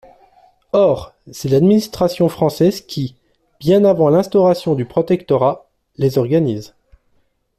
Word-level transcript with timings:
Or, 0.73 1.13
c'est 1.31 1.47
l'administration 1.47 2.27
française 2.27 2.81
qui, 2.81 3.15
bien 3.59 3.85
avant 3.85 4.09
l'instauration 4.09 4.73
du 4.73 4.83
protectorat, 4.83 5.69
les 5.97 6.17
organise. 6.17 6.73